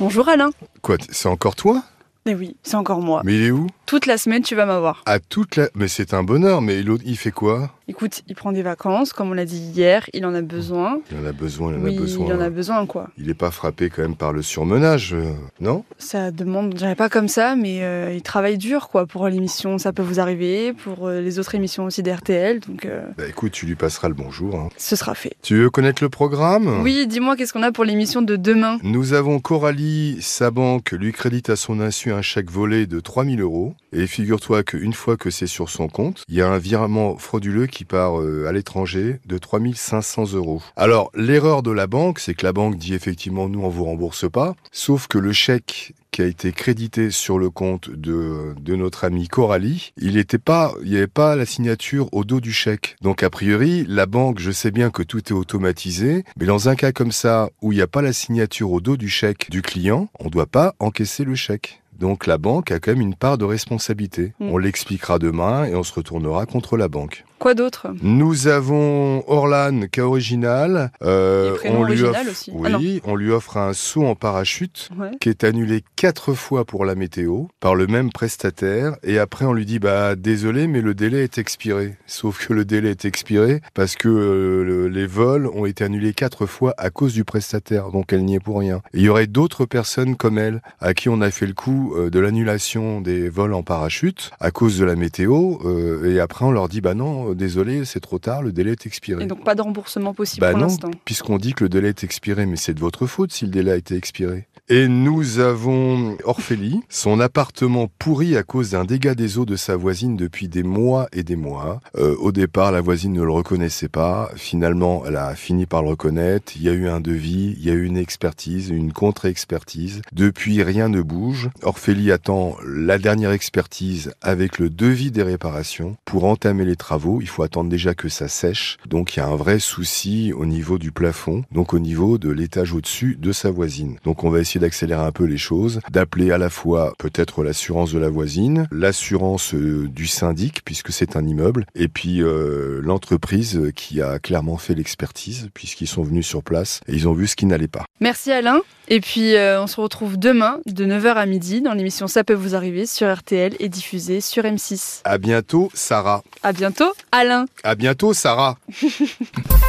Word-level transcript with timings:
Bonjour 0.00 0.30
Alain. 0.30 0.48
Quoi, 0.80 0.96
c'est 1.10 1.28
encore 1.28 1.54
toi? 1.54 1.82
Eh 2.24 2.34
oui, 2.34 2.56
c'est 2.62 2.76
encore 2.76 3.02
moi. 3.02 3.20
Mais 3.22 3.34
il 3.36 3.42
est 3.42 3.50
où? 3.50 3.66
Toute 3.90 4.06
la 4.06 4.18
semaine, 4.18 4.42
tu 4.44 4.54
vas 4.54 4.66
m'avoir. 4.66 5.02
À 5.04 5.18
toute 5.18 5.56
la... 5.56 5.68
Mais 5.74 5.88
c'est 5.88 6.14
un 6.14 6.22
bonheur, 6.22 6.62
mais 6.62 6.80
l'autre, 6.84 7.02
il 7.04 7.16
fait 7.16 7.32
quoi? 7.32 7.72
Écoute, 7.88 8.22
il 8.28 8.36
prend 8.36 8.52
des 8.52 8.62
vacances, 8.62 9.12
comme 9.12 9.30
on 9.30 9.34
l'a 9.34 9.44
dit 9.44 9.58
hier, 9.58 10.08
il 10.14 10.24
en 10.24 10.32
a 10.32 10.42
besoin. 10.42 11.00
Il 11.10 11.18
en 11.18 11.26
a 11.28 11.32
besoin, 11.32 11.72
il 11.72 11.80
en 11.80 11.82
Oui, 11.82 11.96
a 11.96 12.00
besoin. 12.00 12.26
il 12.28 12.32
en 12.32 12.40
a 12.40 12.50
besoin, 12.50 12.86
quoi. 12.86 13.08
Il 13.18 13.28
est 13.28 13.34
pas 13.34 13.50
frappé 13.50 13.90
quand 13.90 14.02
même 14.02 14.14
par 14.14 14.32
le 14.32 14.42
surmenage, 14.42 15.12
euh, 15.12 15.32
non? 15.60 15.82
Ça 15.98 16.30
demande, 16.30 16.70
je 16.74 16.76
dirais 16.76 16.94
pas 16.94 17.08
comme 17.08 17.26
ça, 17.26 17.56
mais 17.56 17.82
euh, 17.82 18.12
il 18.14 18.22
travaille 18.22 18.58
dur, 18.58 18.90
quoi, 18.90 19.06
pour 19.06 19.26
l'émission 19.26 19.76
Ça 19.78 19.92
peut 19.92 20.02
vous 20.04 20.20
arriver, 20.20 20.72
pour 20.72 21.08
euh, 21.08 21.20
les 21.20 21.40
autres 21.40 21.56
émissions 21.56 21.82
aussi 21.86 22.04
d'RTL, 22.04 22.60
donc 22.60 22.86
Bah 23.18 23.24
écoute, 23.28 23.50
tu 23.50 23.66
lui 23.66 23.74
passeras 23.74 24.06
le 24.06 24.14
bonjour. 24.14 24.54
hein. 24.54 24.68
ce 24.76 24.94
sera 24.94 25.16
fait. 25.16 25.32
Tu 25.42 25.56
veux 25.56 25.68
connaître 25.70 26.00
le 26.04 26.10
programme? 26.10 26.80
Oui, 26.84 27.08
dis-moi, 27.08 27.34
qu'est-ce 27.34 27.52
qu'on 27.52 27.64
a 27.64 27.72
pour 27.72 27.82
l'émission 27.84 28.22
de 28.22 28.36
demain? 28.36 28.78
Nous 28.84 29.14
avons 29.14 29.40
Coralie, 29.40 30.18
sa 30.20 30.52
banque 30.52 30.92
lui 30.92 31.10
crédite 31.10 31.50
à 31.50 31.56
son 31.56 31.80
insu 31.80 32.12
un 32.12 32.22
chèque 32.22 32.52
volé 32.52 32.86
de 32.86 33.00
3000 33.00 33.40
euros. 33.40 33.74
Et 33.92 34.06
figure-toi 34.06 34.62
qu'une 34.62 34.92
fois 34.92 35.16
que 35.16 35.30
c'est 35.30 35.48
sur 35.48 35.68
son 35.68 35.88
compte, 35.88 36.24
il 36.28 36.36
y 36.36 36.42
a 36.42 36.48
un 36.48 36.58
virement 36.58 37.16
frauduleux 37.16 37.66
qui 37.66 37.84
part 37.84 38.20
euh, 38.20 38.46
à 38.46 38.52
l'étranger 38.52 39.18
de 39.26 39.38
3500 39.38 40.34
euros. 40.34 40.62
Alors, 40.76 41.10
l'erreur 41.14 41.62
de 41.62 41.72
la 41.72 41.88
banque, 41.88 42.20
c'est 42.20 42.34
que 42.34 42.46
la 42.46 42.52
banque 42.52 42.76
dit 42.76 42.94
effectivement, 42.94 43.48
nous, 43.48 43.62
on 43.62 43.68
vous 43.68 43.84
rembourse 43.84 44.30
pas. 44.30 44.54
Sauf 44.70 45.08
que 45.08 45.18
le 45.18 45.32
chèque 45.32 45.94
qui 46.10 46.22
a 46.22 46.26
été 46.26 46.52
crédité 46.52 47.10
sur 47.10 47.38
le 47.38 47.50
compte 47.50 47.90
de, 47.90 48.54
notre 48.66 49.04
amie 49.04 49.28
Coralie, 49.28 49.92
il 49.96 50.16
était 50.16 50.38
pas, 50.38 50.72
il 50.82 50.90
n'y 50.90 50.96
avait 50.96 51.06
pas 51.06 51.36
la 51.36 51.46
signature 51.46 52.08
au 52.12 52.24
dos 52.24 52.40
du 52.40 52.52
chèque. 52.52 52.96
Donc 53.00 53.22
a 53.22 53.30
priori, 53.30 53.84
la 53.88 54.06
banque, 54.06 54.38
je 54.38 54.50
sais 54.50 54.70
bien 54.70 54.90
que 54.90 55.02
tout 55.02 55.18
est 55.18 55.32
automatisé, 55.32 56.24
mais 56.38 56.46
dans 56.46 56.68
un 56.68 56.76
cas 56.76 56.92
comme 56.92 57.12
ça 57.12 57.50
où 57.62 57.72
il 57.72 57.76
n'y 57.76 57.82
a 57.82 57.86
pas 57.86 58.02
la 58.02 58.12
signature 58.12 58.72
au 58.72 58.80
dos 58.80 58.96
du 58.96 59.08
chèque 59.08 59.50
du 59.50 59.62
client, 59.62 60.08
on 60.18 60.26
ne 60.26 60.30
doit 60.30 60.46
pas 60.46 60.74
encaisser 60.78 61.24
le 61.24 61.34
chèque. 61.34 61.80
Donc 62.00 62.26
la 62.26 62.38
banque 62.38 62.72
a 62.72 62.80
quand 62.80 62.92
même 62.92 63.02
une 63.02 63.14
part 63.14 63.36
de 63.36 63.44
responsabilité. 63.44 64.32
Mm. 64.40 64.50
On 64.50 64.56
l'expliquera 64.56 65.18
demain 65.18 65.66
et 65.66 65.74
on 65.74 65.82
se 65.82 65.92
retournera 65.92 66.46
contre 66.46 66.78
la 66.78 66.88
banque. 66.88 67.24
Quoi 67.40 67.54
d'autre? 67.54 67.88
Nous 68.02 68.46
avons 68.48 69.24
Orlan, 69.28 69.86
cas 69.90 70.02
original. 70.04 70.92
Euh, 71.02 71.56
on 71.64 71.82
lui 71.84 72.02
original 72.02 72.20
offre, 72.28 72.30
aussi. 72.30 72.52
Ah 72.64 72.76
oui, 72.78 73.00
on 73.04 73.16
lui 73.16 73.32
offre 73.32 73.56
un 73.56 73.72
saut 73.72 74.04
en 74.06 74.14
parachute 74.14 74.90
Ouais. 74.98 75.10
qui 75.20 75.30
est 75.30 75.42
annulé 75.42 75.82
quatre 75.96 76.34
fois 76.34 76.64
pour 76.66 76.84
la 76.84 76.94
météo 76.94 77.44
par 77.58 77.74
le 77.74 77.86
même 77.86 78.12
prestataire 78.12 78.96
et 79.02 79.18
après 79.18 79.44
on 79.46 79.52
lui 79.54 79.64
dit 79.64 79.78
bah 79.78 80.14
désolé 80.16 80.66
mais 80.66 80.80
le 80.82 80.94
délai 80.94 81.22
est 81.24 81.38
expiré 81.38 81.96
sauf 82.06 82.46
que 82.46 82.52
le 82.52 82.64
délai 82.64 82.90
est 82.90 83.04
expiré 83.06 83.60
parce 83.74 83.96
que 83.96 84.08
euh, 84.08 84.62
le- 84.64 84.88
les 84.88 85.06
vols 85.06 85.46
ont 85.46 85.64
été 85.64 85.84
annulés 85.84 86.12
quatre 86.12 86.44
fois 86.46 86.74
à 86.76 86.90
cause 86.90 87.14
du 87.14 87.24
prestataire 87.24 87.90
donc 87.90 88.12
elle 88.12 88.24
n'y 88.24 88.34
est 88.34 88.40
pour 88.40 88.58
rien 88.58 88.82
il 88.92 89.00
y 89.02 89.08
aurait 89.08 89.26
d'autres 89.26 89.64
personnes 89.64 90.16
comme 90.16 90.38
elle 90.38 90.60
à 90.80 90.92
qui 90.92 91.08
on 91.08 91.20
a 91.20 91.30
fait 91.30 91.46
le 91.46 91.54
coup 91.54 91.94
euh, 91.96 92.10
de 92.10 92.18
l'annulation 92.20 93.00
des 93.00 93.28
vols 93.28 93.54
en 93.54 93.62
parachute 93.62 94.30
à 94.40 94.50
cause 94.50 94.78
de 94.78 94.84
la 94.84 94.96
météo 94.96 95.58
euh, 95.64 96.12
et 96.14 96.20
après 96.20 96.44
on 96.44 96.50
leur 96.50 96.68
dit 96.68 96.80
bah 96.82 96.94
non 96.94 97.29
euh, 97.30 97.34
désolé 97.34 97.84
c'est 97.84 98.00
trop 98.00 98.18
tard 98.18 98.42
le 98.42 98.52
délai 98.52 98.72
est 98.72 98.86
expiré 98.86 99.24
Et 99.24 99.26
donc 99.26 99.44
pas 99.44 99.54
de 99.54 99.62
remboursement 99.62 100.14
possible 100.14 100.40
bah 100.40 100.50
pour 100.50 100.60
l'instant. 100.60 100.90
puisqu'on 101.04 101.38
dit 101.38 101.54
que 101.54 101.64
le 101.64 101.68
délai 101.68 101.88
est 101.88 102.04
expiré, 102.04 102.46
mais 102.46 102.56
c'est 102.56 102.74
de 102.74 102.80
votre 102.80 103.06
faute 103.06 103.32
si 103.32 103.44
le 103.44 103.50
délai 103.50 103.72
a 103.72 103.76
été 103.76 103.96
expiré. 103.96 104.46
Et 104.72 104.86
nous 104.86 105.40
avons 105.40 106.16
Orphélie, 106.22 106.80
son 106.88 107.18
appartement 107.18 107.90
pourri 107.98 108.36
à 108.36 108.44
cause 108.44 108.70
d'un 108.70 108.84
dégât 108.84 109.16
des 109.16 109.36
eaux 109.36 109.44
de 109.44 109.56
sa 109.56 109.74
voisine 109.74 110.16
depuis 110.16 110.46
des 110.46 110.62
mois 110.62 111.08
et 111.12 111.24
des 111.24 111.34
mois. 111.34 111.80
Euh, 111.96 112.14
au 112.20 112.30
départ, 112.30 112.70
la 112.70 112.80
voisine 112.80 113.14
ne 113.14 113.24
le 113.24 113.32
reconnaissait 113.32 113.88
pas. 113.88 114.30
Finalement, 114.36 115.02
elle 115.04 115.16
a 115.16 115.34
fini 115.34 115.66
par 115.66 115.82
le 115.82 115.88
reconnaître. 115.88 116.52
Il 116.54 116.62
y 116.62 116.68
a 116.68 116.72
eu 116.72 116.86
un 116.86 117.00
devis, 117.00 117.56
il 117.58 117.64
y 117.64 117.70
a 117.70 117.72
eu 117.72 117.84
une 117.84 117.96
expertise, 117.96 118.68
une 118.68 118.92
contre-expertise. 118.92 120.02
Depuis, 120.12 120.62
rien 120.62 120.88
ne 120.88 121.02
bouge. 121.02 121.50
Orphélie 121.64 122.12
attend 122.12 122.56
la 122.64 122.98
dernière 122.98 123.32
expertise 123.32 124.12
avec 124.22 124.60
le 124.60 124.70
devis 124.70 125.10
des 125.10 125.24
réparations. 125.24 125.96
Pour 126.04 126.26
entamer 126.26 126.64
les 126.64 126.76
travaux, 126.76 127.20
il 127.20 127.28
faut 127.28 127.42
attendre 127.42 127.70
déjà 127.70 127.94
que 127.94 128.08
ça 128.08 128.28
sèche. 128.28 128.78
Donc, 128.88 129.16
il 129.16 129.18
y 129.18 129.22
a 129.22 129.26
un 129.26 129.34
vrai 129.34 129.58
souci 129.58 130.32
au 130.32 130.46
niveau 130.46 130.78
du 130.78 130.92
plafond, 130.92 131.42
donc 131.50 131.74
au 131.74 131.80
niveau 131.80 132.18
de 132.18 132.30
l'étage 132.30 132.72
au-dessus 132.72 133.16
de 133.18 133.32
sa 133.32 133.50
voisine. 133.50 133.96
Donc, 134.04 134.22
on 134.22 134.30
va 134.30 134.38
essayer 134.38 134.59
d'accélérer 134.60 135.02
un 135.02 135.12
peu 135.12 135.24
les 135.24 135.38
choses, 135.38 135.80
d'appeler 135.90 136.30
à 136.30 136.38
la 136.38 136.50
fois 136.50 136.92
peut-être 136.98 137.42
l'assurance 137.42 137.92
de 137.92 137.98
la 137.98 138.08
voisine, 138.08 138.68
l'assurance 138.70 139.54
euh, 139.54 139.88
du 139.88 140.06
syndic, 140.06 140.60
puisque 140.64 140.92
c'est 140.92 141.16
un 141.16 141.26
immeuble, 141.26 141.66
et 141.74 141.88
puis 141.88 142.22
euh, 142.22 142.80
l'entreprise 142.82 143.72
qui 143.74 144.00
a 144.00 144.18
clairement 144.18 144.56
fait 144.56 144.74
l'expertise, 144.74 145.48
puisqu'ils 145.54 145.88
sont 145.88 146.02
venus 146.02 146.26
sur 146.26 146.42
place 146.42 146.80
et 146.86 146.92
ils 146.94 147.08
ont 147.08 147.12
vu 147.12 147.26
ce 147.26 147.36
qui 147.36 147.46
n'allait 147.46 147.68
pas. 147.68 147.84
Merci 148.00 148.30
Alain. 148.32 148.60
Et 148.88 149.00
puis 149.00 149.34
euh, 149.36 149.62
on 149.62 149.66
se 149.66 149.80
retrouve 149.80 150.18
demain 150.18 150.58
de 150.66 150.84
9h 150.84 151.14
à 151.14 151.26
midi 151.26 151.60
dans 151.60 151.74
l'émission 151.74 152.08
Ça 152.08 152.24
peut 152.24 152.34
vous 152.34 152.54
arriver 152.54 152.86
sur 152.86 153.12
RTL 153.12 153.54
et 153.58 153.68
diffusée 153.68 154.20
sur 154.20 154.44
M6. 154.44 155.00
À 155.04 155.18
bientôt, 155.18 155.70
Sarah. 155.74 156.22
À 156.42 156.52
bientôt, 156.52 156.92
Alain. 157.12 157.46
À 157.62 157.74
bientôt, 157.74 158.12
Sarah. 158.12 158.58